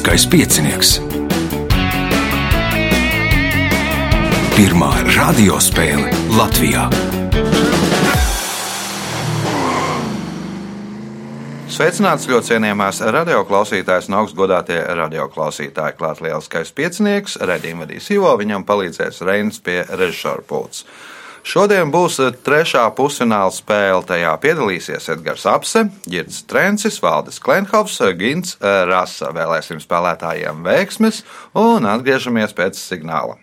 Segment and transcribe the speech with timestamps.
[0.00, 0.90] Lieliskais piecinieks.
[4.56, 6.08] Pirmā radiospēle
[6.38, 6.86] Latvijā.
[11.68, 15.98] Sveicināts ļoti cienījamās radioklausītājas un augstgadātie radioklausītāji.
[16.00, 20.86] Klāt lieliskais piecinieks, redzījuma vadīs Ivo, viņam palīdzēs Reinas pie režisora pults.
[21.42, 24.04] Šodien būs trešā pusfināla spēle.
[24.06, 29.32] Tajā piedalīsies Edgars Apse, Girts Trencis, Valdis Klenhovs, Gins Rasa.
[29.34, 31.22] Vēlēsim spēlētājiem veiksmes
[31.58, 33.38] un atgriežamies pēc signāla.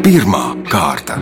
[0.00, 1.20] Pirmā kārta.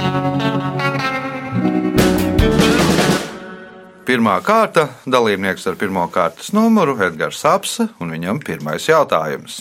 [4.09, 9.61] Pirmā kārta- dalībnieks ar pirmā kārtas numuru Edgars Apse un viņam pirmais jautājums.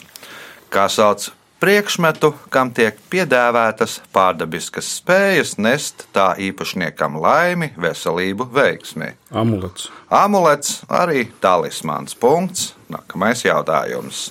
[0.72, 1.32] Kā sauc
[1.64, 9.14] priekšmetu, kam tiek piedāvātas pārdabiskas spējas nest tā īpašniekam laimi, veselību, veiksmi?
[9.31, 9.90] Amulets.
[10.09, 12.16] Amulets arī talismans.
[12.18, 12.73] Punkts.
[12.92, 14.30] Nākamais jautājums.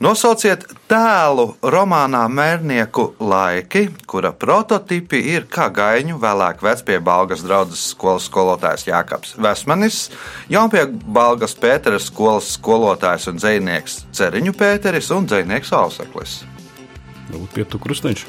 [0.00, 8.86] Nosauciet tēlu romānā Mērnieku laiki, kura prototipi ir kā gaiņu vēlāk vecpiebalgas draudzes skolas skolotājs
[8.88, 9.98] Jākaps Vesmanis,
[10.48, 16.38] jaunpiebalgas Pēteras skolas skolotājs un dzēnieks Ceriņu Pēteris un dzēnieks Auseklis.
[17.28, 18.24] Varbūt pietu krustiņš.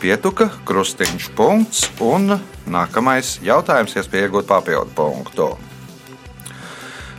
[0.00, 5.50] Pietuka, krustiņš punkts un nākamais jautājums, iespēja iegūt papildu punktu.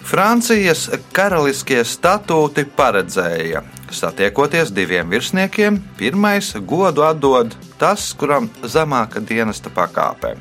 [0.04, 3.62] Francijas karaliskie statūti paredzēja,
[3.94, 10.36] satiekoties diviem virsniekiem, pirmais godu atdod tas, kuram zemāka dienesta pakāpe.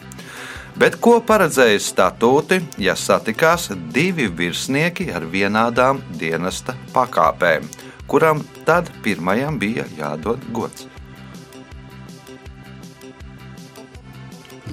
[0.78, 7.69] Bet ko paredzēja statūti, ja satikās divi virsnieki ar vienādām dienesta pakāpēm,
[8.08, 10.89] kuram tad pirmajam bija jādod gods?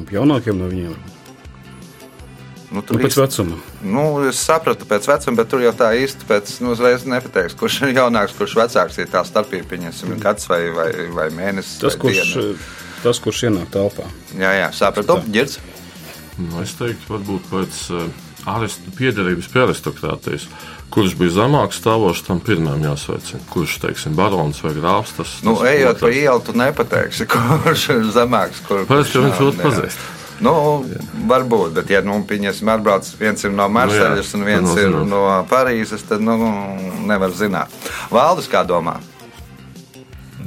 [0.09, 0.95] Jaunākiem no viņiem.
[2.69, 3.57] Nu, Nu, pēc vecuma.
[3.79, 7.81] Nu, es sapratu pēc vecuma, bet tur jau tā īsti pēc, nu, uzreiz nepateiks, kurš
[7.87, 8.99] ir jaunāks, kurš vecāks.
[8.99, 11.77] Ir tā starpība, pieņemsim, gads vai, vai, vai mēnesis.
[11.79, 12.71] Tas, vai kurš, diena.
[13.05, 14.09] tas, kurš ienāk telpā.
[14.35, 15.21] Jā, jā, sapratu.
[15.31, 15.61] Girds.
[16.39, 20.49] Nu, es teiktu, varbūt pēc uh, piederības pie aristokrātijas.
[20.89, 23.43] Kurš bija zemāks stāvošs, tam pirmajam jāsveicina.
[23.53, 28.07] Kurš, teiksim, barons vai grāfs, tas Nu, tas ejot pa ielu, tu nepateiksi, kurš ir
[28.15, 28.63] zemāks.
[28.67, 29.67] Kur, viens nav, otru jā.
[29.67, 30.07] pazīst.
[30.45, 30.53] Nu,
[31.27, 35.19] varbūt, bet, ja nu, pieņemsim, atbrauc viens ir no Marseļas un viens ir no
[35.51, 36.37] Parīzes, tad nu,
[37.09, 37.67] nevar zināt.
[38.13, 38.95] Valdis, kā domā?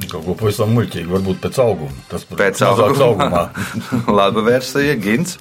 [0.09, 1.93] Kaut ko pavisam muļķīgi, varbūt pēc auguma.
[2.09, 3.05] Tas Pēc auguma.
[3.07, 3.43] augumā.
[4.17, 5.37] Laba versija, Gins.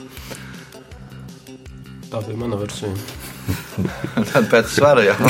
[2.12, 2.92] Tā bija mana versija.
[4.32, 5.16] Tad pēc svara jau.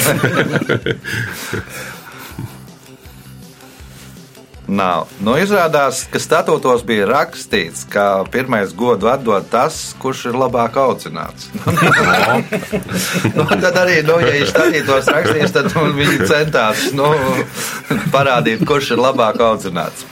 [4.72, 5.10] Nav.
[5.20, 11.50] Nu, izrādās, ka statūtos bija rakstīts, ka pirmais godu atdod tas, kurš ir labāk audzināts.
[13.36, 17.10] nu, tad arī, nu, ja viņš statūtos rakstīs, tad nu, viņi centās nu,
[18.14, 20.06] parādīt, kurš ir labāk audzināts.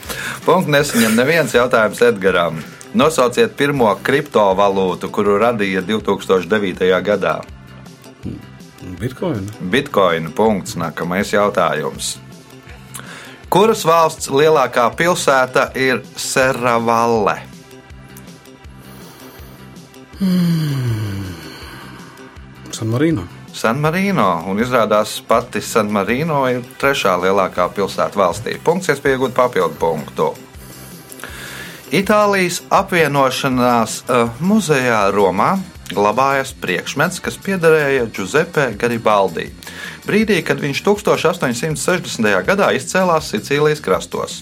[0.45, 2.61] Punkts nesaņem neviens jautājums Edgaram.
[2.93, 6.91] Nosauciet pirmo kriptovalūtu, kuru radīja 2009.
[7.07, 7.39] gadā.
[9.01, 9.47] Bitcoin.
[9.73, 10.27] Bitcoin.
[10.35, 10.75] Punkts.
[10.77, 12.19] Nākamais jautājums.
[13.51, 17.33] Kuras valsts lielākā pilsēta ir Serravalle?
[22.71, 23.25] San Marino.
[23.51, 24.29] San Marino.
[24.47, 28.55] Un izrādās, pati San Marino ir trešā lielākā pilsēta valstī.
[28.63, 30.29] Punkts, iespēja iegūt papildu punktu.
[31.91, 35.57] Itālijas apvienošanās uh, muzejā Romā
[35.95, 39.49] glabājas priekšmets, kas piederēja Giuseppe Garibaldi.
[40.07, 42.31] Brīdī, kad viņš 1860.
[42.47, 44.41] gadā izcēlās Sicīlijas krastos.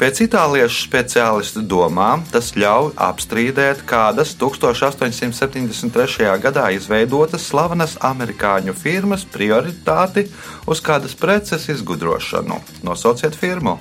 [0.00, 6.30] Pēc itāliešu speciālistu domām tas ļauj apstrīdēt kādas 1873.
[6.40, 10.24] gadā izveidotas slavenas amerikāņu firmas prioritāti
[10.64, 12.56] uz kādas preces izgudrošanu.
[12.88, 13.76] Nosauciet firmu!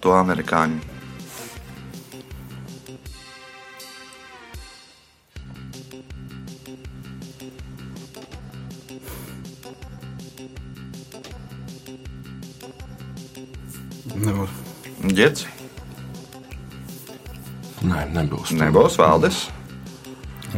[0.00, 0.89] To amerikāņu.
[14.20, 14.48] Nevar.
[15.00, 15.46] Ģērts,
[17.80, 18.50] Nē, nebūs.
[18.60, 19.46] nebūs Valdis,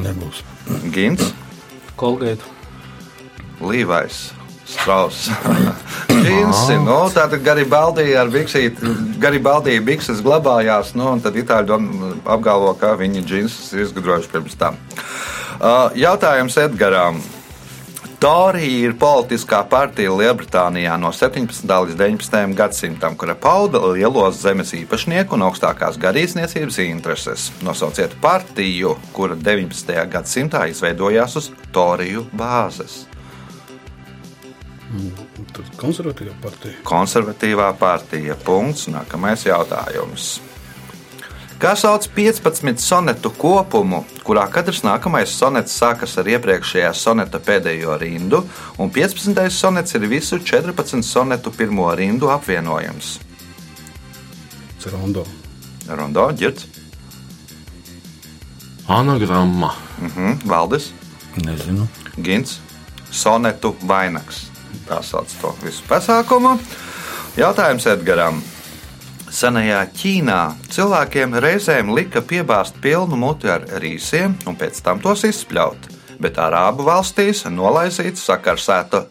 [0.03, 0.41] Nebūs.
[0.95, 1.29] Gins,
[2.01, 2.49] Kolgēta.
[3.63, 4.31] Līvais.
[4.73, 5.27] Strauss.
[6.09, 8.89] Džinsi, nu, tātad Garibaldi ar biksīti,
[9.21, 11.91] Garibaldi bikses glabājās, nu, un tad itāļi dom-
[12.25, 14.79] apgalvo, ka viņi džinsus ir izgudrojuši pirms tam.
[15.61, 17.21] Uh, Jautājums Edgaram.
[18.23, 21.65] Torija ir politiskā partija Lielbritānijā no 17.
[21.67, 22.53] līdz 19.
[22.55, 27.49] gadsimtam, kura pauda lielos zemes īpašnieku un augstākās garīdzniecības intereses.
[27.67, 29.91] Nosauciet partiju, kura 19.
[30.13, 33.09] gadsimtā izveidojās uz Toriju bāzes.
[35.57, 36.79] Tad konservatīva partija.
[36.87, 38.39] Konservatīvā partija.
[38.47, 38.87] Punkts.
[38.95, 40.37] Nākamais jautājums.
[41.63, 48.41] Kā sauc 15 sonetu kopumu, kurā katrs nākamais sonets sākas ar iepriekšējā soneta pēdējo rindu,
[48.83, 49.45] un 15.
[49.55, 53.13] sonets ir visu 14 sonetu pirmo rindu apvienojums?
[54.83, 55.23] Cerondo.
[55.87, 56.67] Rondo, ģirts,
[58.91, 59.71] Anagramma.
[60.01, 60.91] mhm, Valdis,
[61.47, 61.87] Nezinu.
[62.19, 62.59] Gins,
[63.11, 64.49] sonetu vainags.
[64.89, 66.59] Tā sauc to visu pasākumu.
[67.37, 68.43] Jautājums Edgaram.
[69.33, 75.89] Senajā Ķīnā cilvēkiem reizēm lika piebāzt pilnu muti ar rīsiem un pēc tam tos izspļaut,
[76.21, 79.07] bet Arābu valstīs nolaizīt sakarsēta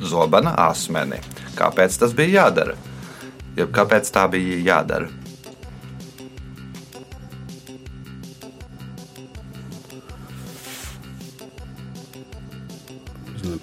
[0.00, 1.20] zobena asmeni.
[1.58, 2.78] Kāpēc tas bija jādara?
[3.60, 5.12] Jeb kāpēc tā bija jādara?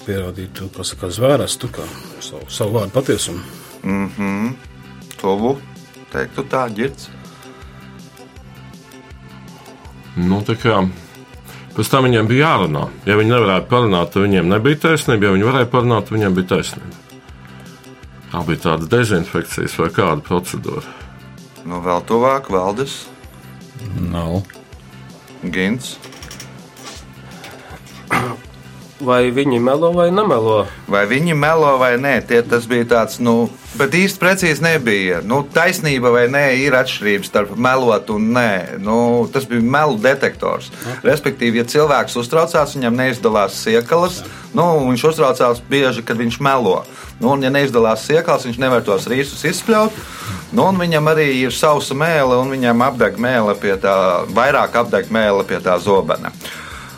[0.05, 1.85] Pierādīt to, kas saka, zvērestu, kā
[2.21, 3.41] savu, savu vārdu patiesumu.
[3.81, 4.51] Mhm.
[5.17, 5.57] Tuvu,
[6.13, 7.09] teiktu tā, ģirts.
[10.15, 10.77] Nu, tā kā
[11.75, 12.85] pēc tam viņiem bija jārunā.
[13.07, 15.27] Ja viņi nevarēja parunāt, tad viņiem nebija taisnība.
[15.27, 17.03] Ja viņi varēja parunāt, tad viņiem bija taisnība.
[18.31, 20.87] Tā bija tāda dezinfekcijas vai kāda procedūra.
[21.65, 23.05] Nu, vēl tuvāk, Valdis,
[23.99, 24.41] Nav.
[25.43, 25.95] Gins.
[29.03, 30.61] Vai viņi melo vai nemelo?
[30.87, 35.19] Vai viņi melo vai nē, tie tas bija tāds, nu, bet īsti precīzi nebija.
[35.19, 38.79] Nu, taisnība vai nē, ir atšķirības starp melot un nē.
[38.79, 38.95] Nu,
[39.27, 40.71] tas bija melu detektors.
[41.03, 44.21] Respektīvi, ja cilvēks uztraucās, viņam neizdalās siekalas,
[44.55, 46.85] nu, viņš uztraucās bieži, kad viņš melo.
[47.19, 50.03] Nu, un, ja neizdalās siekalas, viņš nevar tos rīsus izspļaut.
[50.55, 55.43] Nu, viņam arī ir sausa mēlē, un viņam apdeg mēlē pie tā, vairāk apdeg mēlē
[55.51, 56.31] pie tā zobena.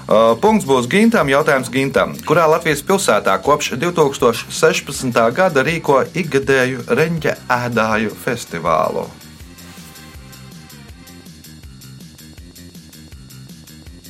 [0.08, 1.28] Uh, punkts būs Gintam.
[1.28, 2.14] Jautājums Gintam.
[2.24, 5.18] Kurā Latvijas pilsētā kopš 2016.
[5.36, 9.04] gada rīko ikgadēju reņģa ēdāju festivālu?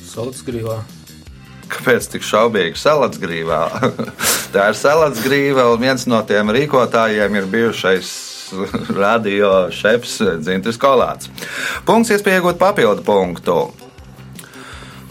[0.06, 0.78] Salacgrīvā.
[1.68, 3.60] Kāpēc tik šaubīgi salātsgrīvā?
[4.54, 8.14] Tā ir salātsgrīva, un viens no tiem rīkotājiem ir bijušais
[9.02, 11.26] radio šefs Dzintris Kolāts.
[11.90, 13.60] Punkts iespēja iegūt papildu punktu.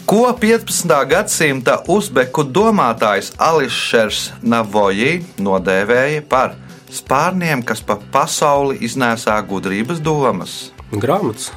[0.08, 0.88] Ko 15.
[1.04, 6.54] gadsimta uzbeku domātājs Ališers Navoji nodēvēja par
[6.88, 10.54] spārniem, kas pa pasauli iznēsā gudrības domas?
[10.96, 11.50] Grāmatas.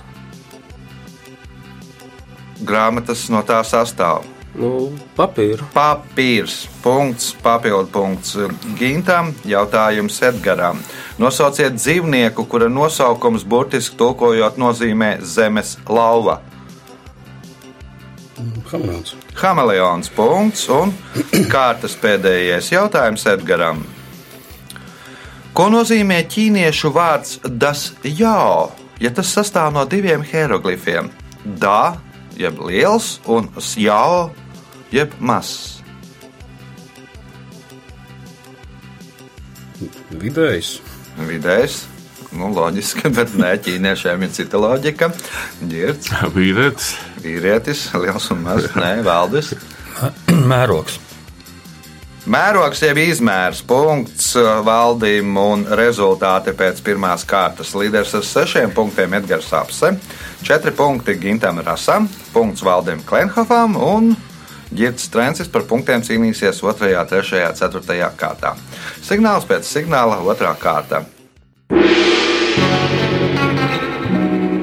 [2.59, 4.27] Grāmatas no tā sastāv.
[4.59, 5.71] Nu, papīra.
[5.71, 6.65] Papīrs.
[6.83, 8.35] Punkts, papildu punkts
[8.75, 9.31] Gintam.
[9.47, 10.83] Jautājums Edgaram.
[11.23, 16.41] Nosauciet dzīvnieku, kura nosaukums burtiski tulkojot nozīmē zemes lauva.
[18.71, 19.15] Hamilons.
[19.41, 20.11] Hameleons.
[20.15, 20.93] Punkts un
[21.53, 23.83] kārtas pēdējais jautājums Edgaram.
[25.51, 28.71] Ko nozīmē ķīniešu vārds das jau,
[29.03, 31.11] ja tas sastāv no diviem hieroglifiem?
[31.59, 31.97] Da,
[32.39, 34.31] jeb liels, un jau,
[34.95, 35.81] jeb mazs.
[40.11, 40.77] Vidējs.
[41.27, 41.90] Vidējs.
[42.31, 45.11] Nu, loģiski, bet nē, ķīniešiem ir cita loģika.
[45.67, 48.71] Girts, Vīrietis, vīrietis, liels un mazs.
[48.79, 49.53] Nē, valdis.
[50.51, 50.99] Mērogs.
[52.31, 57.73] Mērogs jau izmērs, punkts valdīm un rezultāti pēc pirmās kārtas.
[57.73, 59.95] Līderis ar sešiem punktiem Edgars Apse,
[60.45, 64.13] četri punkti Gintam Rasam, punkts valdīm Klenhofam un
[64.71, 66.77] Girts Trencis par punktiem cīnīsies 2,
[67.09, 68.53] 3, 4 kārtā.
[69.01, 70.53] Signāls pēc signāla 2.
[70.61, 71.01] kārta.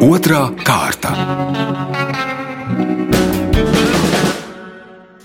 [0.09, 1.11] Otra kārta.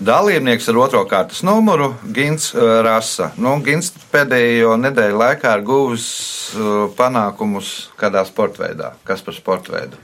[0.04, 3.30] Dalībnieks ar otro kārtas numuru- Gins uh, Rasa.
[3.40, 6.08] Nu, Gins pēdējo nedēļu laikā ir guvis
[6.52, 8.90] uh, panākumus kādā sporta veidā.
[9.08, 9.96] Kas par sporta veidu?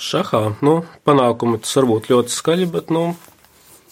[0.00, 0.54] Šahā.
[0.64, 3.10] Nu, panākumi tas var būt ļoti skaļi, bet, nu,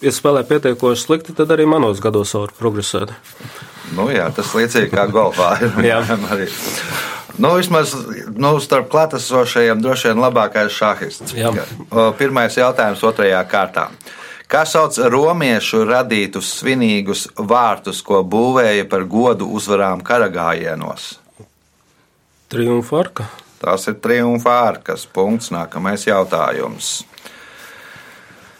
[0.01, 3.13] ja spēlē pietiekoši slikti, tad arī manos gados var progresēt.
[3.93, 5.53] Nu, jā, tas līdzīgi kā golfā.
[5.85, 6.01] Jā.
[6.33, 6.49] arī.
[7.37, 7.93] Nu, vismaz
[8.41, 11.35] nu, starp klātesošajiem droši vien labākais šahists.
[11.37, 11.51] Jā.
[12.19, 13.89] Pirmais jautājums otrajā kārtā.
[14.47, 21.17] Kā sauc romiešu radītus svinīgus vārtus, ko būvēja par godu uzvarām karagājienos?
[22.47, 23.27] Triumfa arka.
[23.59, 25.51] Tas ir triumfa ārkas punkts.
[25.51, 27.01] Nākamais jautājums.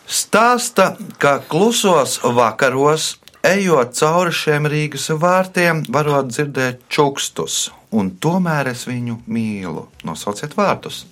[0.08, 3.18] Stāsta, ka klusos vakaros,
[3.48, 9.88] ejot cauri šiem Rīgas vārtiem, varot dzirdēt čukstus, un tomēr es viņu mīlu.
[10.08, 11.06] Nosauciet vārdus!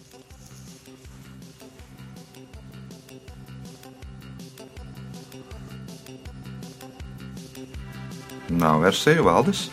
[8.55, 9.69] Nav versiju valdes.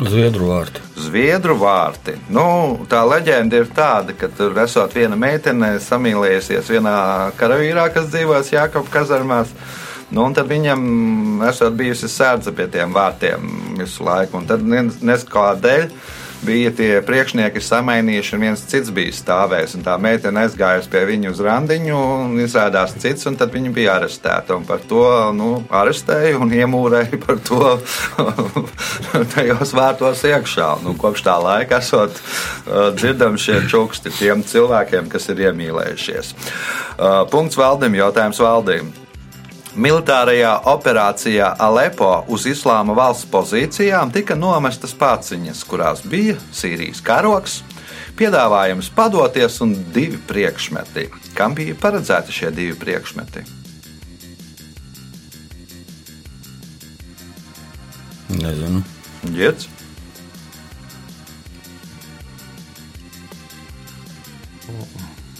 [0.00, 0.80] Zviedru vārti.
[0.96, 2.14] Zviedru vārti.
[2.32, 2.44] Nu,
[2.88, 6.94] tā leģenda ir tāda, ka tur esot viena meitene samīlējusies vienā
[7.40, 9.52] karavīrā, kas dzīvojas Jākapa kazarmās.
[10.10, 13.44] Nu, un tad viņam esot bijusi sērdze pie tiem vārtiem
[13.78, 14.40] visu laiku.
[14.40, 15.86] Un tad neskādēļ
[16.44, 19.76] bija tie priekšnieki samainījuši, un viens cits bija stāvējis.
[19.84, 24.56] Tā meitene aizgājusi pie viņa uz randiņu, un izrādās cits, un tad viņa bija arestēta.
[24.56, 25.04] Un par to
[25.36, 25.50] nu,
[25.82, 27.74] arestēja un iemūrēja par to
[29.34, 30.70] tajos vārtos iekšā.
[30.84, 36.34] Nu, kopš tā laika esot uh, dzirdami šie čuksti tiem cilvēkiem, kas ir iemīlējušies.
[36.34, 38.92] Uh, punkts valdim, jautājums valdīm.
[39.78, 47.60] Militārajā operācijā Alepo uz Islāma valsts pozīcijām tika nomestas pāciņas, kurās bija Sīrijas karoks,
[48.18, 51.06] piedāvājums padoties un divi priekšmeti.
[51.38, 53.46] Kam bija paredzēti šie divi priekšmeti?
[58.40, 58.82] Nezinu.
[59.30, 59.79] Ģērts.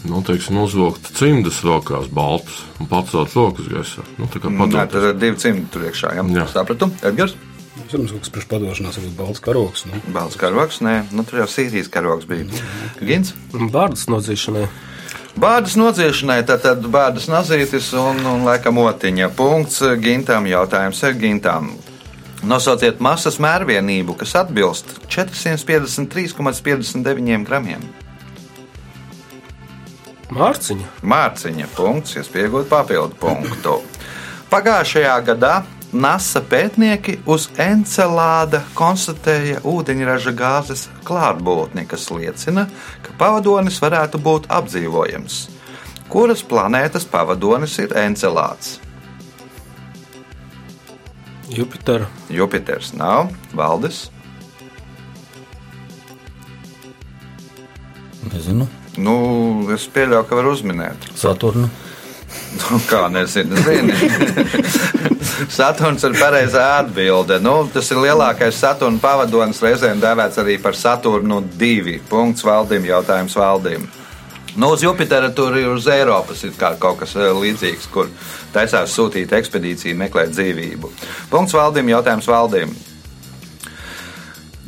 [0.09, 4.02] Nu, teiksim, uzvilkt cimdas rokās, baltus un pacelt rokas gaisā.
[4.16, 4.90] Nu, tā kā Nē, padoties.
[4.95, 6.09] tur ir divi cimdi tur iekšā.
[6.16, 6.47] Jā, Jā.
[6.54, 6.85] sapratu.
[7.04, 7.35] Edgars.
[7.90, 9.80] Zināms, kaut kas priekšpadošanās, varbūt balts karoks.
[9.90, 9.95] Nu.
[10.14, 12.45] Balts karoks, nē, nu, tur jau Sīrijas karoks bija.
[13.02, 13.28] Gins.
[13.52, 14.66] Bārdas nodzīšanai.
[15.40, 19.28] Bārdas nociešanai, tad, tad bārdas nazītis un, un laikam otiņa.
[19.37, 21.71] Punkts gintam, jautājums ir gintam.
[22.42, 27.80] Nosauciet masas mērvienību, kas atbilst 453,59 gramiem.
[30.30, 30.87] Mārciņa.
[31.02, 33.80] Mārciņa punkts, iespējot papildu punktu.
[34.50, 35.54] Pagājušajā gadā
[35.90, 42.68] NASA pētnieki uz Encelāda konstatēja ūdeņraža gāzes klātbūtni, kas liecina,
[43.02, 45.40] ka pavadonis varētu būt apdzīvojams.
[46.10, 48.78] Kuras planētas pavadonis ir Encelāds?
[51.50, 52.06] Jupitera.
[52.30, 54.06] Jupiters nav, Valdis.
[58.30, 58.70] Nezinu.
[58.99, 59.14] Nu,
[59.75, 61.12] es pieļauju, ka var uzminēt.
[61.18, 61.70] Saturnu.
[62.61, 63.94] Nu, kā nezinu, zini.
[65.59, 67.38] Saturns ir pareizā atbilde.
[67.42, 71.97] Nu, tas ir lielākais Saturna pavadonis, reizēm dēvēts arī par Saturnu 2.
[72.11, 73.87] Punkts valdīm, jautājums valdīm.
[74.56, 78.11] Nu, uz Jupitera tur ir uz Eiropas ir kā kaut kas eh, līdzīgs, kur
[78.54, 80.90] taisās sūtīt ekspedīciju, meklēt dzīvību.
[81.30, 82.75] Punkts valdīm, jautājums valdīm.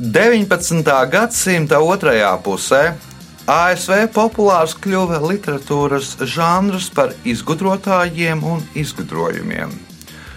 [0.02, 0.86] 19.
[1.10, 2.84] gadsimta otrajā pusē
[3.50, 9.72] ASV populārs kļuva literatūras žanrs par izgudrotājiem un izgudrojumiem.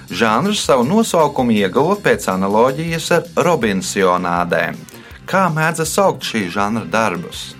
[0.10, 4.82] Žanrs savu nosaukumu ieguva pēc analoģijas ar Robinsionādēm.
[5.30, 7.54] Kā mēdz saukt šī žanra darbus?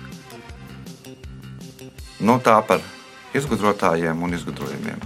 [2.18, 2.82] Nu, tā par
[3.34, 4.98] izgudrotājiem un izgudrojumiem.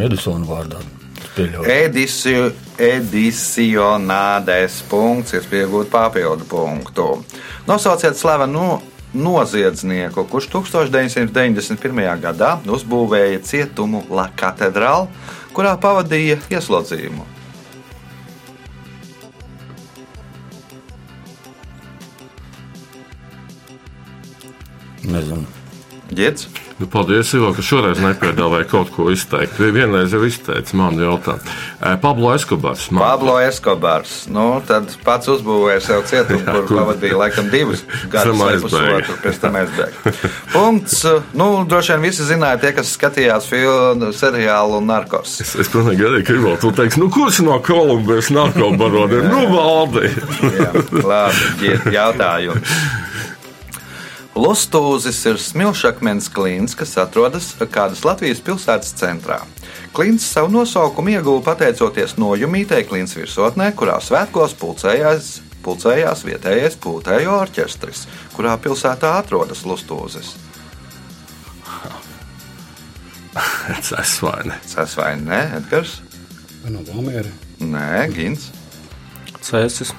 [0.00, 0.99] Edisona vārdā.
[1.30, 1.66] Es pieļauju.
[1.70, 2.46] Edisiju,
[2.82, 7.04] edicionādēs punkts, ir pieejams papildu punktu.
[7.68, 8.80] Nosauciet slavenu
[9.14, 12.00] noziedznieku, kurš 1991.
[12.22, 15.06] gadā uzbūvēja cietumu La Katedrālu,
[15.54, 17.26] kurā pavadīja ieslodzījumu.
[25.10, 25.46] Nezinu.
[26.10, 26.69] Ģērbs.
[26.80, 29.58] Nu, paldies, Ivo, ka šoreiz nepiedāvāja kaut ko izteikt.
[29.60, 31.56] Vienreiz jau izteica manu jautājumu.
[32.00, 32.86] Pablo Eskobars.
[32.90, 34.14] man- Pablo Eskobars.
[34.32, 37.82] Nu, tad pats uzbūvēja sev cietumu, kur pavadīja laikam divus
[38.12, 40.14] gadus, vai pusotru, pēc tam aizbēga.
[40.54, 41.04] Punkts.
[41.36, 45.36] Nu, droši vien visi zināja, tie, kas skatījās filmu, seriālu Narkos.
[45.44, 49.28] Es, es pilnīgi arī gribu, tu teiksi, nu, kurš no Kolumbijas narkobaroniem?
[49.28, 50.08] Nu, valdi!
[50.56, 50.72] Jā,
[51.04, 52.80] labi, jautājums.
[54.40, 59.40] Lustūzis ir smilšakmens klīns, kas atrodas kādas Latvijas pilsētas centrā.
[59.92, 65.32] Klīns savu nosaukumu ieguva pateicoties nojumītei klīns virsotnē, kurā svētkos pulcējās,
[65.66, 68.06] pulcējās vietējais pūtējo orķestris,
[68.36, 70.32] kurā pilsētā atrodas Lustūzis.
[74.00, 74.56] Es vai ne?
[74.66, 76.00] Tas vai ne, Edgars?
[76.64, 77.30] Vai no Valmiera?
[77.60, 78.48] Nē, Gins,
[79.44, 79.92] Cēsis.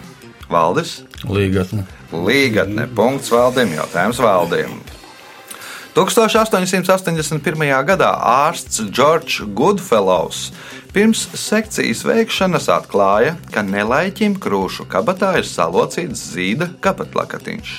[0.51, 1.01] Valdis.
[1.27, 1.86] Līgatne.
[2.12, 2.88] Līgatne.
[2.96, 4.79] Punkts valdiem, jautājums valdiem.
[5.91, 7.63] 1881.
[7.84, 10.51] gadā ārsts Džordžs Goodfellows
[10.96, 17.74] pirms sekcijas veikšanas atklāja, ka nelaiķim krūšu kabatā ir salocīts zīda kabatlakatiņš.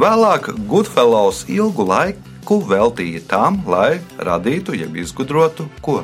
[0.00, 6.02] Vēlāk Goodfellows ilgu laiku veltīja tam, lai radītu, jeb izgudrotu ko.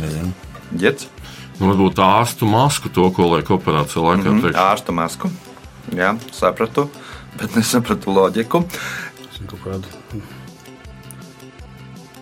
[0.00, 0.32] Nezinu.
[0.76, 1.08] Ģets,
[1.56, 4.28] Nu, varbūt ārstu masku to, ko liek operācijā laikā.
[4.28, 4.58] Mm -hmm.
[4.60, 5.30] ārsta masku.
[5.96, 6.90] Jā, sapratu,
[7.38, 8.64] bet nesapratu loģiku.
[8.66, 9.86] Tas ir kaut kāda.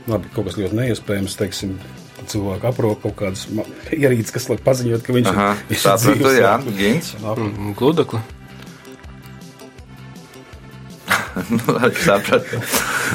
[0.07, 1.79] Labi, kaut kas ļoti neiespējams, teiksim,
[2.27, 3.47] cilvēku aprok kaut kādas
[3.91, 7.15] ierīces, kas liek paziņot, ka viņš Aha, viņš sapratu, dzīves, jā, Gins.
[7.23, 8.21] Mm, Gludekli.
[11.51, 12.61] Nu, arī sapratu.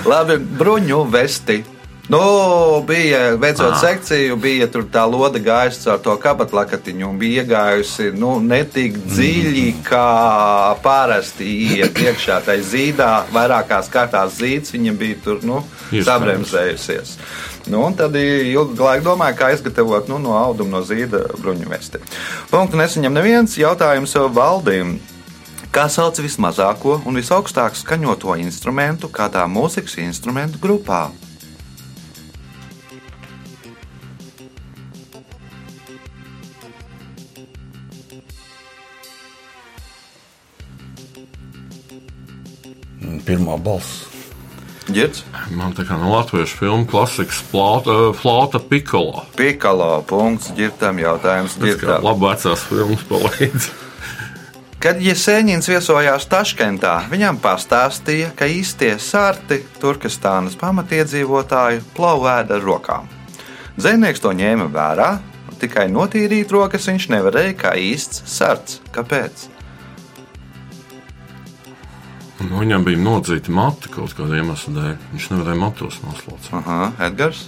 [0.06, 1.64] Labi, bruņu vesti.
[2.10, 3.82] Nu, bija veicot ah.
[3.82, 8.98] sekciju, bija tur tā lode gājusi caur to kabatlakatiņu un bija iegājusi nu, ne tik
[9.12, 10.08] dziļi, kā
[10.82, 13.12] parasti iet iekšā tajā zīdā.
[13.36, 15.62] Vairākās kārtās zīds viņam bija tur nu,
[15.94, 17.14] sabremzējusies.
[17.70, 22.02] Nu, un tad ilgu laiku domāju, kā izgatavot nu, no auduma no zīda bruņu vesti.
[22.50, 24.98] Punktu nesaņem neviens jautājums valdībai.
[25.70, 31.12] Kā sauc vismazāko un visaugstāk skaņoto instrumentu kādā mūzikas instrumentu grupā?
[43.30, 44.08] Pirmā balss.
[44.90, 45.22] Girds,
[45.54, 49.22] Man tā kā no latviešu filmu klasikas plauta, flauta pikolo.
[49.38, 51.60] Pikalo punkts, ģirtam jautājums.
[51.62, 52.02] Ģirtam.
[52.08, 53.70] labi vecās filmas palīdz.
[54.80, 63.10] Kad Jēzeņins viesojās Taškentā, viņam pastāstīja, ka īstie sārti Turkestānas pamatiedzīvotāju plauvēda ar rokām.
[63.78, 65.12] Zemnieks to ņēma vērā,
[65.52, 68.80] un tikai notīrīt rokas viņš nevarēja kā īsts sarts.
[68.96, 69.59] Kāpēc?
[72.40, 74.94] Nu, viņam bija nodzīta matra kaut kāda iemesla dēļ.
[75.14, 76.54] Viņš nevarēja matos noslaucīt.
[76.62, 77.48] Aha, Edgars,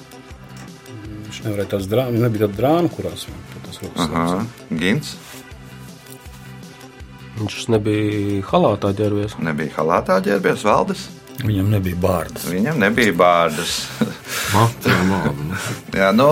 [1.31, 3.21] Viņš nevarēja tās drāmas, nebija tāda drāma, kurās
[3.63, 4.01] tas rokas.
[4.03, 4.41] Aha,
[4.75, 5.13] Gins,
[7.39, 9.38] Viņš nebija halātā ģērbies.
[9.39, 11.08] nebija halātā ģērbies valdes.
[11.41, 12.43] Viņam nebija bārdas.
[12.51, 13.77] Viņam nebija bārdas.
[14.51, 14.65] Nu.
[15.95, 16.25] Jā, nu,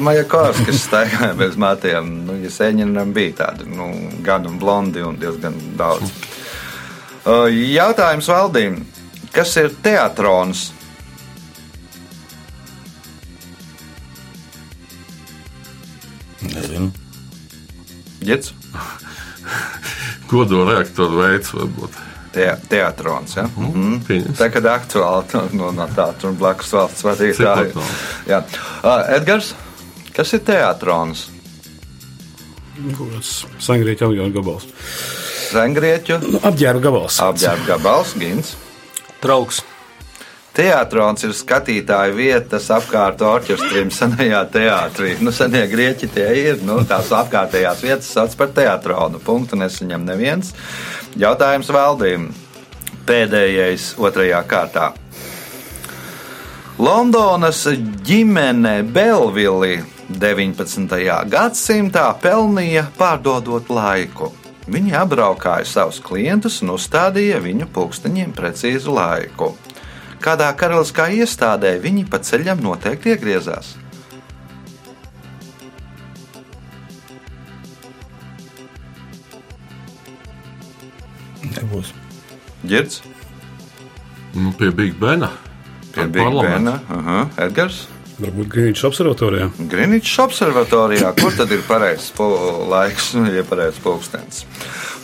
[0.00, 2.06] Majakovskis staigāja bez matiem.
[2.24, 3.90] Nu, ja Sēņinam bija tādi nu,
[4.24, 6.08] gan blondi un diezgan daudz.
[7.28, 8.78] Uh, Jautājums valdīm.
[9.34, 10.70] Kas ir teatrons?
[16.40, 16.88] Nezinu.
[18.24, 18.54] Ģets?
[20.30, 22.00] Kodola reaktoru veids varbūt.
[22.32, 23.44] Te, teatrons, ja?
[23.44, 24.00] Mm -hmm.
[24.08, 24.40] pieņems.
[24.40, 27.72] Tā kā aktuāli no, no tā, tur blakus valsts vadītāji.
[27.76, 28.42] Cik Jā.
[28.80, 29.54] Uh, Edgars,
[30.16, 31.28] kas ir teatrons?
[32.96, 34.68] Kaut kāds sangrieķa avionu gabals.
[35.52, 37.18] Zengrieķu Nu, apģērba gabals.
[37.24, 38.54] apģērba gabals, Gins.
[39.22, 39.62] Trauks.
[40.58, 45.12] Teātrons ir skatītāja vietas apkārt orķestrim senajā teātrī.
[45.22, 46.62] Nu, senie grieķi tie ir.
[46.66, 49.20] Nu, tās apkārtējās vietas sauc par teātronu.
[49.22, 50.50] Punktu nesaņem neviens.
[51.14, 52.26] Jautājums valdīm.
[53.06, 54.90] Pēdējais otrajā kārtā.
[56.78, 57.64] Londonas
[58.06, 60.98] ģimene Belvili 19.
[61.30, 64.32] gadsimtā pelnīja pārdodot laiku.
[64.68, 69.54] Viņi apbraukāja savus klientus un uzstādīja viņu pulksteņiem precīzu laiku.
[70.20, 73.76] Kādā karaliskā iestādē viņi pa ceļam noteikti iegriezās.
[81.54, 81.94] Nebūs.
[82.68, 83.00] Girds,
[84.38, 85.30] Nu, pie Big Bena.
[85.94, 86.22] pie Big.
[86.22, 89.46] Bena, aha, Edgars, Varbūt Grīničs observatorijā.
[89.70, 91.12] Greenwichs observatorijā.
[91.20, 94.42] Kur tad ir pareizs laiks, nu, ja pareizs pulkstenis?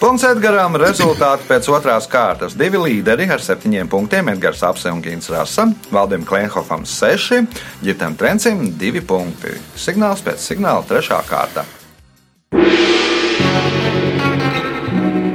[0.00, 0.74] Punkts Edgaram.
[0.80, 2.56] Rezultāti pēc otrās kārtas.
[2.58, 4.32] Divi līderi ar septiņiem punktiem.
[4.34, 5.68] Edgars Apse un Gins Rasa.
[5.94, 7.44] Valdim Klenhofam seši,
[7.86, 9.54] Ģitam Trencim divi punkti.
[9.78, 11.66] Signāls pēc signāla trešā kārta.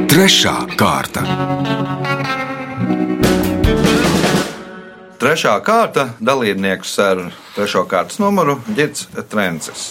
[0.10, 1.99] Trešā kārta.
[5.20, 9.90] Trešā kārta dalībnieks ar trešo kārtas numuru Girts Trencis.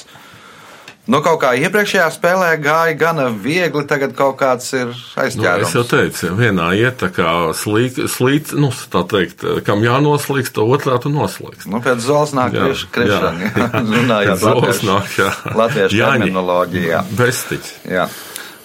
[1.08, 5.84] Nu, kaut kā iepriekšējā spēlē gāja gana viegli, tagad kaut kāds ir Nu, es jau
[5.88, 11.12] teicu, vienā iet tā kā slīd, slīd nu, tā teikt, kam jānoslīgst, to otrā tu
[11.12, 11.64] noslīgst.
[11.72, 13.52] Nu, pēc zolas nāk Jā, krišana.
[13.96, 15.30] Runājot Zols latviešu, nāk, jā.
[15.56, 17.04] latviešu terminoloģijā.
[17.16, 17.72] Bestiķis.
[17.88, 18.08] Jā.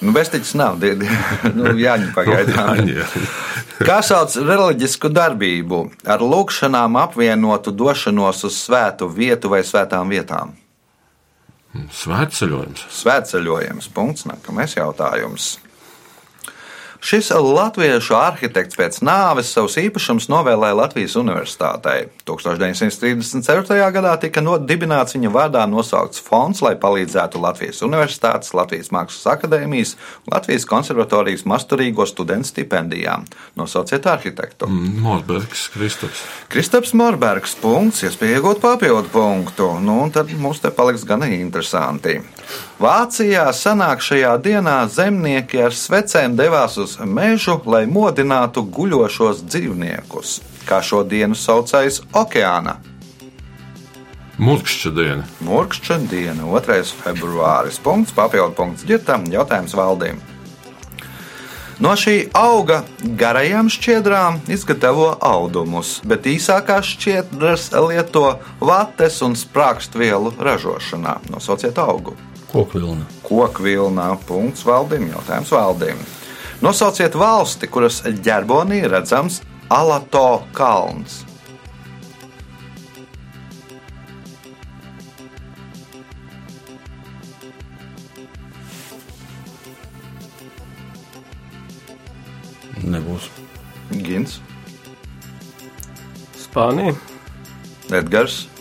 [0.03, 0.79] Nu, Bestiķis nav.
[0.81, 1.17] die- die-
[1.57, 2.89] Nu, Jāņi pagaidām.
[3.87, 10.53] Kā sauc reliģisku darbību ar lūkšanām apvienotu došanos uz svētu vietu vai svētām vietām?
[11.73, 12.83] Svētceļojums.
[12.93, 13.87] Svētceļojums.
[13.95, 14.27] Punkts.
[14.29, 15.55] Nākamais jautājums.
[17.03, 22.05] Šis latviešu arhitekts pēc nāves savus īpašumus novēlēja Latvijas Universitātei.
[22.23, 23.89] 1934.
[23.91, 30.31] gadā tika nodibināts viņa vārdā nosaukts fonds, lai palīdzētu Latvijas Universitātes, Latvijas Mākslas akadēmijas un
[30.37, 33.27] Latvijas konservatorijas masturīgo studentu stipendijām.
[33.59, 34.71] Nosauciet arhitektu.
[35.03, 36.23] Morbergs, Kristaps.
[36.55, 39.73] Kristaps Morbergs punkts, iespēja iegūt papildu punktu.
[39.83, 42.21] Nu, un tad mums te paliks gan interesanti.
[42.83, 50.39] Vācijā sanākšajā dienā zemnieki ar svecēm devās uz mežu, lai modinātu guļošos dzīvniekus.
[50.67, 52.79] Kā šo dienu saucais okeāna?
[54.43, 55.23] Murkšķa diena.
[55.45, 56.79] Murkšķa diena, 2.
[57.03, 57.77] februāris.
[57.83, 60.17] Punkts, papildu punkts ģirtam, jautājums valdīm.
[61.83, 62.83] No šī auga
[63.19, 68.27] garajām šķiedrām izgatavo audumus, bet īsākās šķiedras lieto
[68.61, 71.17] vates un sprākstvielu ražošanā.
[71.33, 72.13] Nosauciet augu.
[72.53, 73.07] Kokvilna.
[73.25, 76.01] Kokvilnā punkts valdīm, jautājums valdīm.
[76.61, 79.41] Nosauciet valsti, kuras ģerbonī redzams
[79.73, 81.23] Alato kalns.
[92.83, 93.31] Nebūs.
[94.03, 94.37] Gins,
[96.37, 96.93] Spānija.
[97.89, 98.52] Edgars.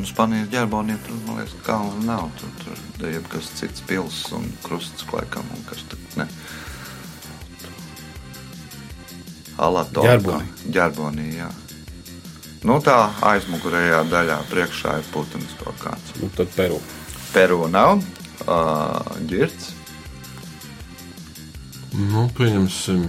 [0.00, 2.30] Nu, Spānijas ģerbonī tur, man liekas, kalna nav.
[2.40, 6.24] Tur, tur ir jebkas cits pils un krusts laikam un kas tur ne.
[9.60, 10.00] Alato.
[10.06, 10.48] Ģerbonī.
[10.72, 11.50] Ģerbonī, jā.
[12.64, 12.96] Nu, tā
[13.28, 16.16] aizmugurējā daļā priekšā ir putns kaut kāds.
[16.16, 16.80] Nu, tad Peru.
[17.34, 18.00] Peru nav.
[18.48, 19.74] Uh, ģirts.
[22.08, 23.04] Nu, pieņemsim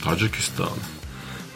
[0.00, 0.95] Taģikistānu.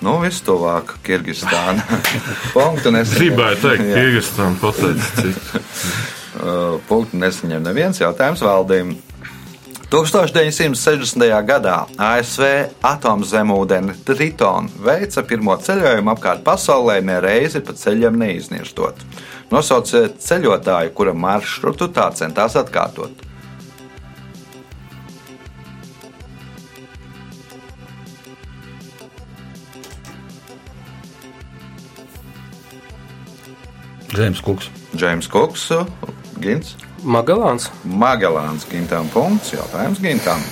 [0.00, 1.84] Nu, vistuvāk Kirgistāna.
[2.56, 3.20] Punktu nesaņem.
[3.20, 3.92] Gribēju teikt.
[3.92, 5.28] Kirgistāna pateica.
[6.40, 8.94] Uh, Punktu nesaņem neviens jautājums valdīm.
[9.90, 11.24] 1960.
[11.44, 12.44] gadā ASV
[12.86, 19.02] atomzemūdeni Triton veica pirmo ceļojumu apkārt pasaulē nereizi pa ceļam neiznirstot.
[19.50, 23.26] Nosauciet ceļotāju, kura maršrutu tā centās atkārtot.
[34.10, 34.70] Džeims Kuks.
[34.96, 35.68] Džeims Kuks,
[36.42, 36.74] Gins,
[37.06, 37.68] Magelāns.
[37.86, 40.42] Magelāns, Gintam punkts, jautājums Gintam.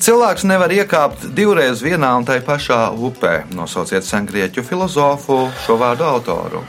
[0.00, 3.50] Cilvēks nevar iekāpt divreiz vienā un tai pašā upē.
[3.52, 6.62] Nosauciet sengrieķu filozofu šo vārdu autoru.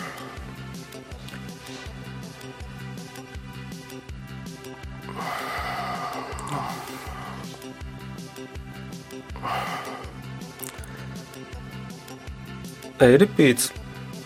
[13.02, 13.72] Eiripīts.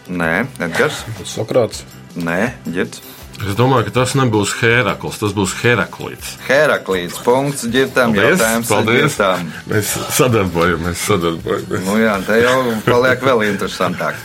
[0.09, 1.03] Nē, Edgars.
[1.25, 1.83] Sokrāts.
[2.15, 3.01] Nē, ģirds.
[3.43, 6.37] Es domāju, ka tas nebūs Herakls, tas būs Heraklīts.
[6.47, 7.17] Heraklīds.
[7.25, 8.15] Punkts ģirtam.
[8.15, 9.17] Jautājums paldies.
[9.17, 9.49] ģirtam.
[9.67, 11.83] Mēs sadarbojamies, sadarbojamies.
[11.83, 12.55] Nu jā, te jau
[12.87, 14.15] paliek vēl interesantāk.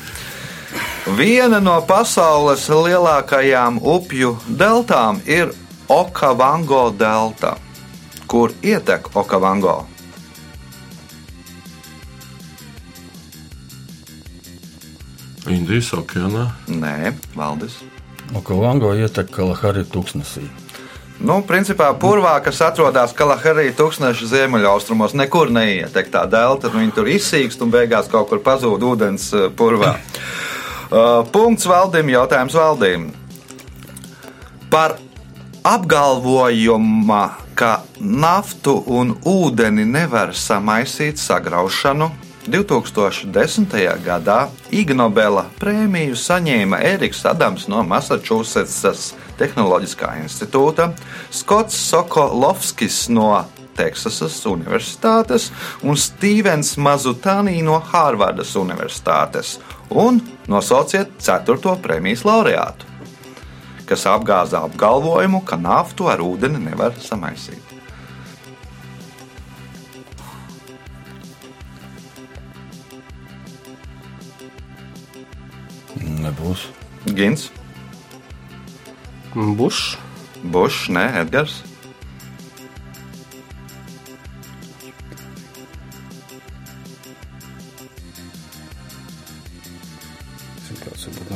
[1.18, 5.50] Viena no pasaules lielākajām upju deltām ir
[5.90, 7.56] Okavango delta,
[8.30, 9.89] kur ietek Okavango.
[15.48, 16.50] Indijas okeānā.
[16.68, 17.78] Nē, Valdis.
[18.36, 20.44] Okavango ietek Kalahari tūkstnesī.
[21.20, 26.70] Nu, principā purvā, kas atrodas Kalaharī tūkstoša ziemeļaustrumos, nekur neietek tā delta.
[26.72, 29.98] Nu, viņi tur izsīkst un beigās kaut kur pazūd ūdens eh, purvā.
[30.88, 33.10] Uh, punkts valdīm, jautājums valdīm.
[34.72, 34.96] Par
[35.68, 37.22] apgalvojuma,
[37.52, 42.08] ka naftu un ūdeni nevar samaisīt sagraušanu.
[42.50, 43.74] 2010.
[44.04, 50.90] gadā Ig Nobela prēmiju saņēma Eriks Adams no Massachusettsas Tehnoloģiskā institūta,
[51.30, 53.30] Skots Sokolovskis no
[53.78, 55.50] Teksasas Universitātes
[55.86, 59.58] un Stevens Mazutānī no Hārvardas Universitātes.
[59.90, 62.86] Un nosauciet ceturto prēmijas laureātu,
[63.86, 67.69] kas apgāza apgalvojumu, ka naftu ar ūdeni nevar samaisīt.
[76.20, 76.68] Nebūs.
[77.16, 77.48] Gins,
[79.34, 79.96] Bušs.
[80.42, 81.62] Bušs, nē, Edgars.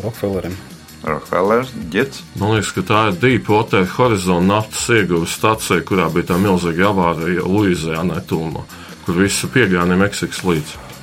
[0.02, 0.56] Rockefelleriem.
[1.04, 2.22] Rockefeller, Girts.
[2.36, 7.44] Man liekas, ka tā ir Deepwater Horizon naftas ieguves stācija, kurā bija tā milzīga avārija
[7.44, 8.64] Luizijānai tūmā,
[9.04, 10.93] kur visu piegāja Meksikas līdzi.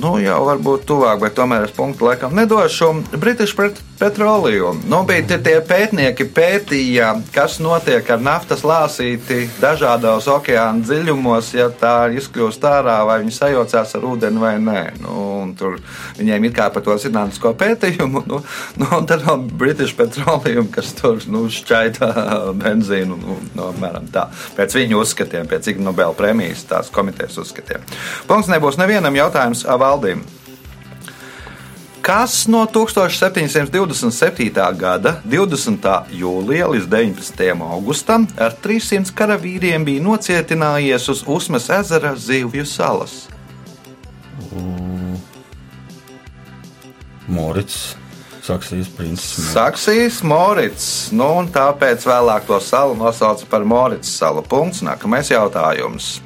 [0.00, 2.90] Nu, jau varbūt tuvāk, bet tomēr es punktu laikam nedošu.
[3.14, 3.54] British
[3.98, 4.80] petrolejumu.
[4.88, 12.10] Nu, bija tie- pētnieki pētīja, kas notiek ar naftas lāsīti dažādos okeāna dziļumos, ja tā
[12.18, 14.82] izkļūst ārā, vai viņi sajaucās ar ūdeni vai nē.
[15.00, 15.78] Nu, tur
[16.18, 18.24] viņiem ir kā par to zinātnisko pētījumu.
[18.26, 18.42] Nu,
[18.76, 24.28] nu, un tad no British Petroleum, kas tur nu, šķaita benzīnu, nu, no, apmēram tā.
[24.56, 27.84] Pēc viņu uzskatiem, pēc Ig Nobel prēmijas tās komitejas uzskatiem.
[28.26, 30.43] Punkts nebūs nevienam jautājums valdībai.
[32.04, 34.76] Kas no 1727.
[34.76, 35.86] gada 20.
[36.12, 37.62] jūlija līdz 19.
[37.64, 43.14] augustam ar 300 karavīriem bija nocietinājies uz Usmas ezera Zivju salas?
[47.24, 47.96] Morits,
[48.44, 49.48] Saksijas princis.
[49.54, 54.44] Saksijas Morits, nu un tāpēc vēlāk to salu nosauca par Morits salu.
[54.44, 54.84] Punkts.
[54.84, 56.20] Nākamais jautājums.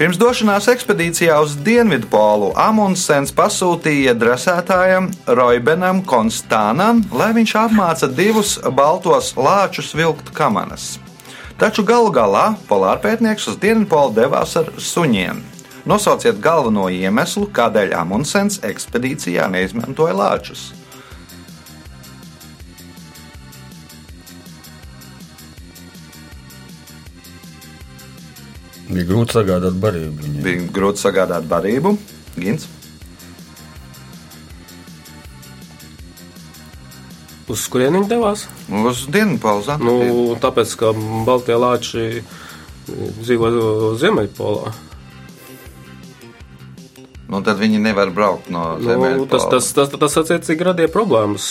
[0.00, 8.54] Pirms došanās ekspedīcijā uz Dienvidu polu Amundsens pasūtīja dresētājam Roibenam Konstānam, lai viņš apmāca divus
[8.78, 10.94] baltos lāčus vilkt kamanas.
[11.60, 15.44] Taču galu galā polārpētnieks uz Dienvidu polu devās ar suņiem.
[15.84, 20.70] Nosauciet galveno iemeslu, kādēļ Amundsens ekspedīcijā neizmantoja lāčus.
[28.90, 30.42] Bija grūti sagādāt barību viņiem.
[30.44, 31.94] Bija grūti sagādāt barību.
[32.40, 32.66] Gins.
[37.50, 38.44] Uz kurien viņi devās?
[38.70, 39.74] Uz dienvidu pauzi.
[39.82, 39.94] Nu,
[40.42, 40.92] tāpēc, ka
[41.26, 42.22] Baltie lāči
[42.90, 43.50] dzīvo
[43.98, 44.74] Ziemeļpolā.
[47.30, 49.28] Nu, tad viņi nevar braukt no Nu, zemes.
[49.30, 51.46] tas, tas, tas, tas attiecīgi radīja problēmas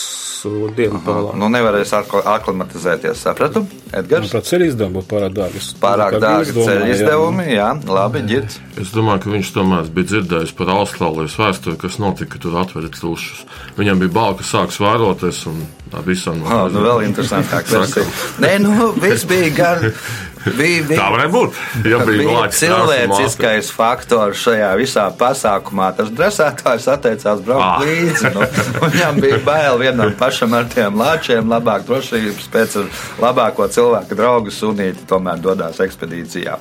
[0.46, 1.34] Dienvidpolā.
[1.40, 3.24] Nu, nevarēs akl- aklimatizēties.
[3.26, 3.66] Sapratu?
[3.90, 4.30] Edgars.
[4.30, 5.62] Manuprāt, ceļu izdevumi būtu pārāk dārgi.
[5.82, 6.94] Pārāk dārgi ceļu jā.
[6.96, 7.46] izdevumi.
[7.56, 8.60] Jā, labi, ģirds.
[8.80, 12.92] Es domāju, ka viņš tomēr bija dzirdējis par Austrālijas vēsturi, kas notika, kad tur atveda
[12.96, 13.44] tlūšus.
[13.80, 16.40] Viņam bija bail, ka sāks vēroties un tā visam.
[16.46, 17.68] Oh, nu, vēl interesantāk.
[17.74, 18.06] versija.
[18.44, 19.90] Nē, nu, viss bija gan.
[20.46, 21.58] Bija, bija, Tā varētu būt.
[21.90, 25.90] Ja bija bija cilvēciskais faktors šajā visā pasākumā.
[25.98, 27.82] Tas dresētājs atteicās braukt Ah.
[27.84, 28.32] līdzi.
[28.36, 28.46] Nu,
[28.86, 32.78] viņam bija bail vienam pašam ar tiem lāčiem, labāk drošības pēc
[33.24, 36.56] labāko cilvēku draugu sunīti tomēr dodas ekspedīcijā.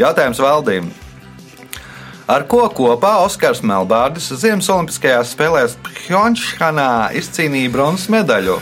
[0.00, 0.90] Jautājums valdībai.
[2.30, 8.54] Ar ko kopā Oskars Melbārdis Ziemas Olimpiskajās spēlēs Pjončhanā izcīnīja bronzas medaļu?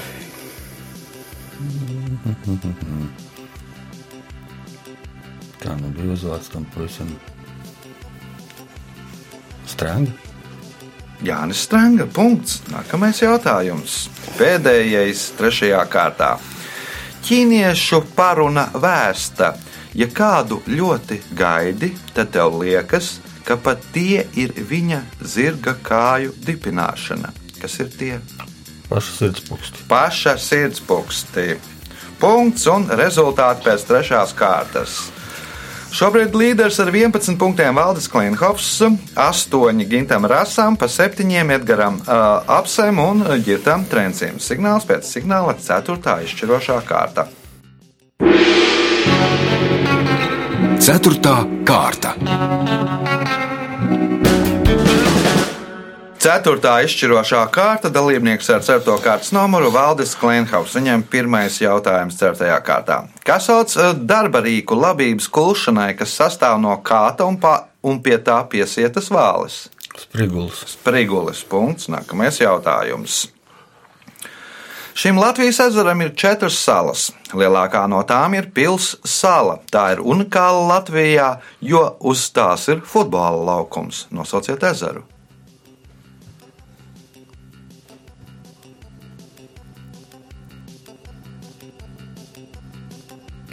[5.67, 7.11] Nu bija uzvārds tam pavisam.
[9.67, 10.15] Strāga.
[11.25, 12.07] Jānis Strunke.
[12.15, 12.61] Punkts.
[12.71, 14.07] Nākamais jautājums.
[14.39, 16.37] Pēdējais, trešajā kārtā.
[17.27, 19.57] Ķīniešu paruna vēsta.
[19.99, 27.33] Ja kādu ļoti gaidi, tad tev liekas, ka pat tie ir viņa zirga kāju dipināšana.
[27.59, 28.15] Kas ir tie?
[28.89, 29.87] Paša sirdspūksti.
[29.91, 31.49] Paša sirdspūkstī.
[32.23, 35.01] Punkts un rezultāti pēc trešās kārtas.
[35.89, 38.69] Šobrīd līderis ar 11 punktiem Valdis Klimhovs,
[39.17, 41.97] 8 Gintam Rasam, pa 7 Edgaram
[42.47, 44.37] Apsem un Girtam Trencim.
[44.39, 46.21] Signāls pēc signāla 4.
[46.29, 47.27] izšķirošā kārta.
[50.79, 52.15] Ceturtā kārta.
[56.29, 58.97] Ceturtā izšķirošā kārta dalībnieks ar 4.
[59.01, 60.75] kārtas numuru Valdis Klimhovs.
[60.77, 62.51] Viņam pirmais jautājums 4.
[62.67, 62.99] kārtā.
[63.25, 68.21] Kas sauc uh, darba rīku labības kulšanai, kas sastāv no kāta un, pa, un pie
[68.21, 69.57] tā piesietas vāles?
[69.97, 70.67] Sprigulis.
[70.75, 71.43] Sprigulis.
[71.49, 71.89] Punkts.
[71.89, 73.25] Nākamais jautājums.
[74.93, 77.09] Šim Latvijas ezeram ir četras salas.
[77.33, 79.63] Lielākā no tām ir pilsēta sala.
[79.73, 84.11] Tā ir unikāla Latvijā, jo uz tās ir futbola laukums.
[84.13, 85.09] Nosauciet ezeru.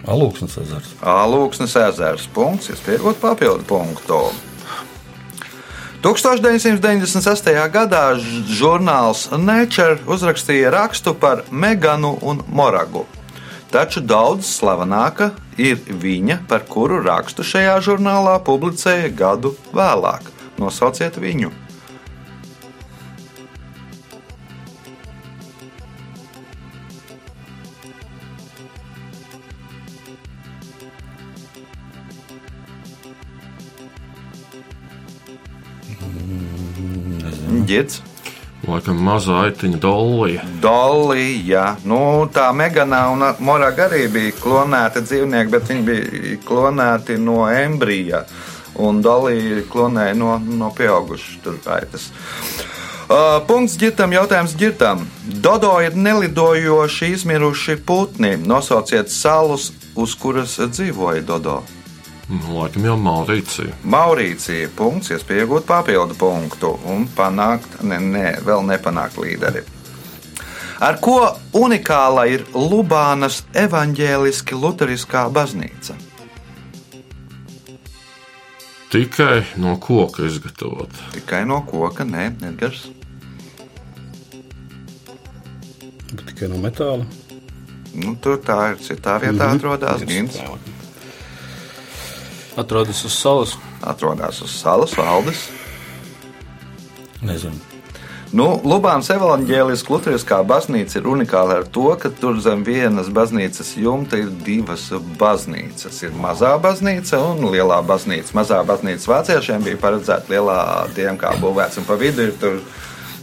[0.05, 0.91] Alūksnes ezers.
[1.01, 2.27] Alūksnes ezers.
[2.33, 2.69] Punkts.
[2.69, 4.19] Jūs pieaugat papildu punktu.
[6.05, 7.49] 1996.
[7.73, 8.03] gadā
[8.45, 13.07] žurnāls Nature uzrakstīja rakstu par Meganu un Moragu.
[13.73, 20.29] Taču daudz slavenāka ir viņa, par kuru rakstu šajā žurnālā publicēja gadu vēlāk.
[20.61, 21.64] Nosauciet viņu!
[37.65, 38.01] Ģirds.
[38.65, 40.43] Laikam mazā aitiņa dolija.
[40.61, 41.65] Dolija.
[41.85, 41.99] Nu,
[42.33, 48.23] tā Meganā un Moraga arī bija klonēti dzīvnieki, bet viņi bija klonēti no embrija.
[48.81, 52.09] Un Dolija klonēja no, no pieaugušas aitas.
[53.05, 55.05] Uh, punkts ģirtam, jautājums ģirtam.
[55.45, 58.33] Dodo ir nelidojoši izmiruši putni.
[58.41, 61.59] Nosauciet salus, uz kuras dzīvoja Dodo.
[62.25, 63.75] Nu, laikam jau Maurīcija.
[63.85, 64.69] Maurīcija.
[64.77, 69.61] Punkts, iespēja iegūt papildu punktu un panākt, ne, ne, vēl nepanākt līderi.
[70.81, 71.19] Ar ko
[71.55, 75.95] unikāla ir Lubānas evaņģēliski luteriskā baznīca?
[78.91, 80.91] Tikai no koka izgatavot.
[81.13, 82.87] Tikai no koka, nē, Edgars.
[86.11, 87.05] Bet tikai no metāla.
[87.95, 89.55] Nu, tur tā ir citā vietā, mm -hmm.
[89.55, 90.39] atrodas Gins.
[92.55, 93.57] Atrodas uz salas.
[93.81, 95.47] Atrodas uz salas valdes.
[97.21, 97.75] Nezinu.
[98.35, 104.17] Nu, Lubānas evanģēliskā luteriskā baznīca ir unikāla ar to, ka tur zem vienas baznīcas jumta
[104.19, 104.89] ir divas
[105.19, 106.01] baznīcas.
[106.03, 108.33] Ir mazā baznīca un lielā baznīca.
[108.35, 110.57] Mazā baznīca vāciešiem bija paredzēta lielā
[110.97, 112.59] diemkā būvēts, un pa vidu ir tur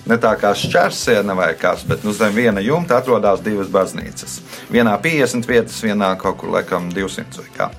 [0.08, 4.38] ne tā kā šķērsiena vai kas, bet nu, zem viena jumta atrodas divas baznīcas.
[4.72, 7.70] Vienā 50 vietas, vienā kaut kur laikam 200 vai kā.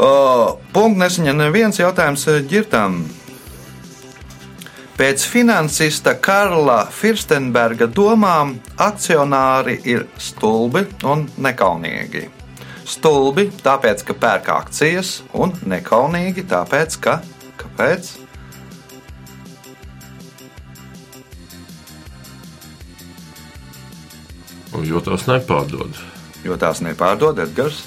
[0.00, 3.02] Punkts nesaņem neviens jautājums ģirtām.
[4.96, 12.26] Pēc finansista Karla Firstenberga domām akcionāri ir stulbi un nekaunīgi.
[12.88, 17.20] Stulbi tāpēc, ka pērk akcijas, un nekaunīgi tāpēc, ka.
[17.60, 18.10] Kāpēc?
[24.84, 25.96] Jo tās nepārdod.
[26.44, 27.84] Jo tās nepārdod Edgars.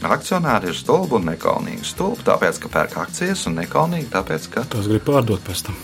[0.00, 1.84] Akcionāri ir stulbi un nekaunīgi.
[1.84, 5.76] Stulbi tāpēc, ka pērk akcijas, un nekaunīgi tāpēc, ka Tos grib pārdot pēc tam.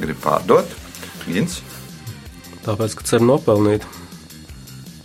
[0.00, 0.70] grib pārdot.
[1.28, 1.58] Gins.
[2.64, 3.84] Tāpēc, ka cer nopelnīt.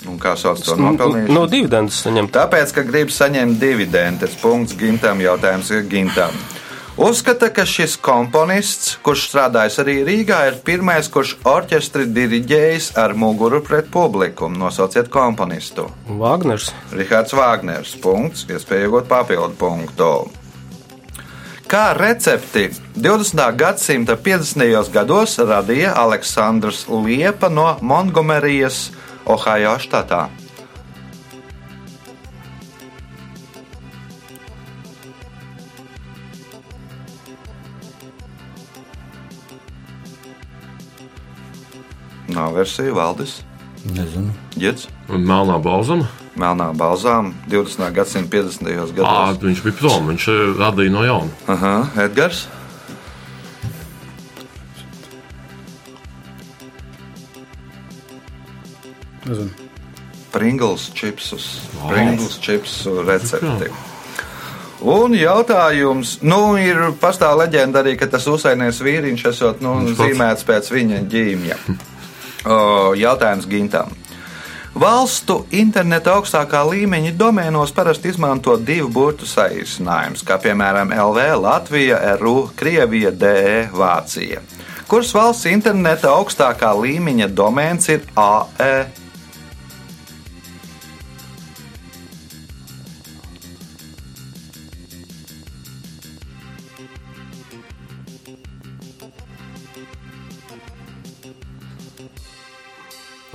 [0.08, 1.34] Un kā sauc to No, nopelnīšanu?
[1.34, 2.32] no dividendus saņemt.
[2.32, 4.36] Tāpēc, ka grib saņemt dividendes.
[4.42, 6.32] Punkts gintam, jautājums gintam.
[6.98, 13.60] Uzskata, ka šis komponists, kurš strādājis arī Rīgā, ir pirmais, kurš orķestri diriģējis ar muguru
[13.60, 14.48] pret publiku.
[14.48, 15.90] Nosauciet komponistu.
[16.08, 16.70] Vāgners.
[16.96, 17.92] Rihards Vāgners.
[18.00, 20.10] Punkts, iespēja iegūt papildu punktu.
[21.68, 23.44] Kā recepti 20.
[23.60, 24.88] gadsimta 50.
[24.96, 28.86] gados radīja Aleksandrs Liepa no Montgomerijas,
[29.28, 30.30] Ohio štatā.
[42.36, 43.38] Nav versija valdis.
[43.86, 44.34] Nezinu.
[44.60, 46.08] Ģets, Un melnā balzama.
[46.36, 47.92] melnā balzām 20.
[47.96, 48.68] gadsimta 50.
[48.68, 49.38] Ā, gados.
[49.44, 51.30] viņš bija prom, viņš eh, radīja no jauna.
[51.48, 51.74] Aha,
[52.06, 52.48] Edgars.
[59.26, 59.50] Nezinu.
[60.32, 63.70] Pringles čipsus, Pringles čipsu recepti.
[64.86, 70.70] Un jautājums, nu, ir pastāv leģenda arī, ka tas uzsainies vīriņš esot nu, zīmēts pēc
[70.76, 71.58] viņa ģīmja.
[72.46, 73.94] Jautājums Gintam.
[74.76, 82.50] Valstu interneta augstākā līmeņa domēnos parasti izmanto divu burtu saīsinājumus, kā piemēram LV, Latvija, RU,
[82.60, 84.44] Krievija, DE, Vācija.
[84.92, 88.04] Kuras valsts interneta augstākā līmeņa domēns ir?
[88.20, 89.05] AE?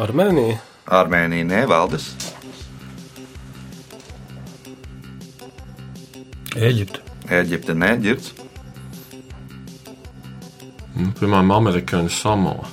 [0.00, 0.56] Armēnija.
[0.88, 2.06] Armēnija nevaldes.
[6.56, 7.02] Eģipte.
[7.30, 8.32] Eģipte neģirds.
[10.96, 12.68] Nu, piemēram, amerikāņu samoa.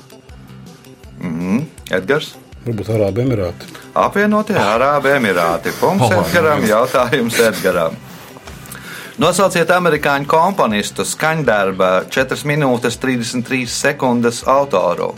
[1.91, 2.33] Edgars.
[2.65, 3.69] Varbūt Arābu Emirāti.
[3.97, 5.71] Apvienotie Arābu Emirāti.
[5.79, 7.95] Punkts Edgaram, jautājums Edgaram.
[9.17, 15.15] Nosauciet amerikāņu komponistu skaņdarba 4 minūtes 33 sekundes autoru.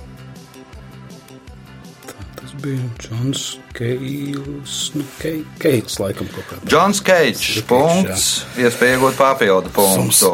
[2.62, 3.43] Bija Džons
[3.74, 4.91] Keils.
[4.93, 6.65] Nu, Kei- Keils, laikam, kaut kādā.
[6.69, 7.62] Džons Keits.
[7.69, 8.26] Punkts.
[8.60, 10.34] Iespēja iegūt papildu punktu.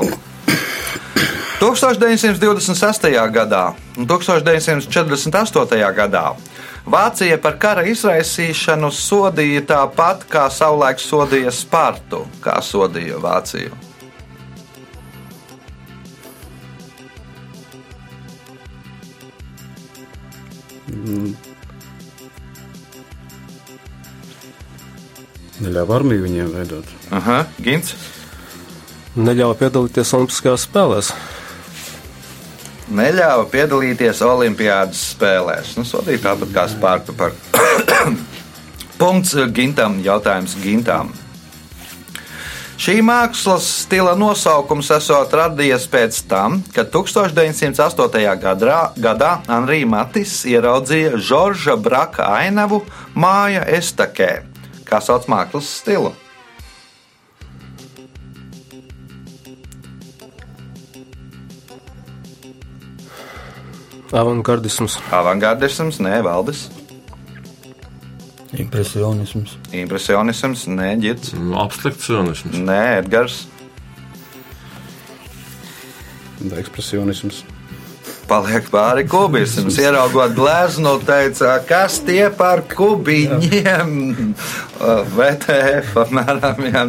[1.59, 3.09] 1926.
[3.35, 3.63] gadā
[3.97, 5.93] un 1948.
[6.01, 6.25] gadā
[6.85, 12.19] Vācija par kara izraisīšanu sodīja tāpat, kā savulaik sodīja Spartu.
[12.45, 13.73] Kā sodīja Vāciju?
[25.63, 26.91] Neļāva armiju viņiem veidot.
[27.15, 27.93] Aha, Gins.
[29.15, 31.11] Neļauj piedalīties Olimpiskajās spēlēs.
[32.95, 35.75] Neļāva piedalīties Olimpiādas spēlēs.
[35.79, 37.31] Nu, sodīja tāpat kā Spartu par
[38.99, 40.01] Punkts Gintam.
[40.03, 41.13] Jautājums Gintam.
[42.75, 48.25] Šī mākslas stila nosaukums esot radies pēc tam, kad 1908.
[48.41, 52.81] Gadrā, gadā Anrī Matis ieraudzīja Žorža Braka ainavu
[53.15, 54.43] māja Estakē,
[54.85, 56.13] kā sauc mākslas stilu.
[64.15, 66.67] Avangardisms, Avangardisms, nē, Valdis,
[68.55, 69.57] Impresionisms.
[69.73, 72.55] impresionisms, nē, Girts, Nu, Abstrakcionisms.
[72.55, 73.47] nē, Edgars.
[76.45, 77.41] Ekspresionisms.
[78.29, 79.75] Paliek pāri kubisms.
[79.81, 83.91] Ieraugot gleznu, teica, kas tie par kubiņiem?
[85.15, 86.63] VTF apmēram.
[86.69, 86.85] Jā.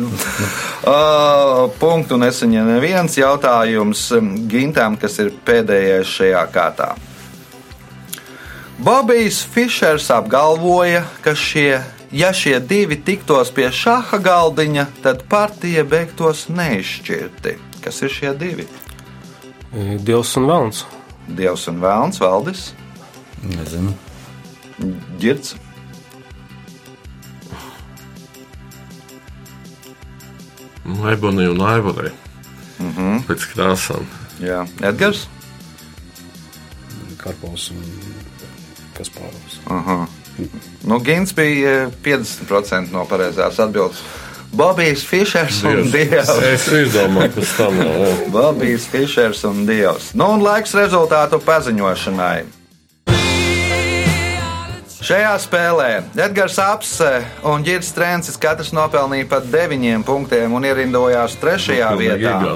[0.86, 4.06] Uh, punktu nesaņem neviens jautājums
[4.50, 6.92] Gintam, kas ir pēdējais šajā kārtā.
[8.76, 11.80] Bobijs Fišers apgalvoja, ka šie,
[12.12, 17.56] ja šie divi tiktos pie šaha galdiņa, tad partija beigtos neizšķirti.
[17.84, 18.66] Kas ir šie divi?
[19.72, 20.84] e, Dievs un Velns.
[21.26, 22.68] Dievs un Vēlns, Valdis,
[23.46, 23.94] Nezinu.
[25.20, 25.54] Girts.
[31.12, 32.12] Ebonija un Aivorija.
[32.78, 33.22] Mm -hmm.
[33.28, 34.04] Pēc krāsām.
[34.40, 35.28] Jā, Edgars.
[37.16, 37.82] Karpovs un
[38.98, 39.60] Kaspārovs.
[39.66, 40.06] Aha.
[40.82, 44.02] Nu, Gins bija eh, 50% no pareizās atbildes.
[44.52, 46.30] Bobijs Fišers un Dievs.
[46.52, 48.14] Es izdomāju, kas tam jā.
[48.32, 50.12] Bobijs Fišers un Dievs.
[50.14, 52.44] Nu, un laiks rezultātu paziņošanai.
[54.96, 57.10] Šajā spēlē Edgars Apse
[57.44, 61.66] un Girts Trencis katrs nopelnīja pat 9 punktiem un ierindojās 3.
[61.68, 62.54] Pilnīgi vietā.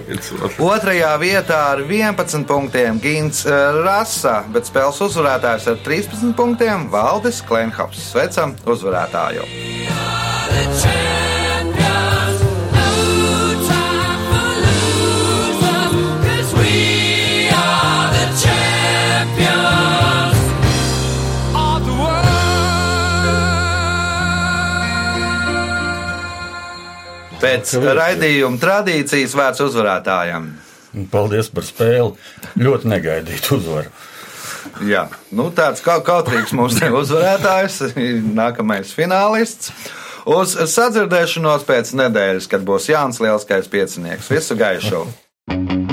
[0.72, 7.42] Otrajā vietā ar 11 punktiem Gins eh, Rasa, bet spēles uzvarētājs ar 13 punktiem Valdis
[7.44, 8.08] Klimhaps.
[8.14, 9.44] Sveicam uzvarētāju!
[27.46, 30.48] Pēc raidījuma tradīcijas vērts uzvarētājam.
[30.96, 32.16] Un Paldies par spēli.
[32.58, 33.92] Ļoti negaidītu uzvaru.
[34.86, 37.94] Jā, nu, tāds kā kautrīgs mums te uzvarētājs,
[38.36, 39.70] nākamais finālists.
[40.26, 44.32] Uz sadzirdēšanos pēc nedēļas, kad būs Jānis Lielskais piecinieks.
[44.34, 45.06] Visu gaišu!